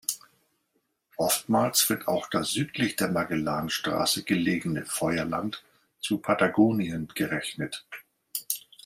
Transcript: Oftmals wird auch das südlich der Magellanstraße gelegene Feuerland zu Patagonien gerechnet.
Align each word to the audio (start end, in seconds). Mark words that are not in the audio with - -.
Oftmals 1.17 1.87
wird 1.91 2.07
auch 2.07 2.27
das 2.27 2.49
südlich 2.49 2.95
der 2.95 3.09
Magellanstraße 3.09 4.23
gelegene 4.23 4.83
Feuerland 4.83 5.63
zu 5.99 6.17
Patagonien 6.17 7.07
gerechnet. 7.13 7.85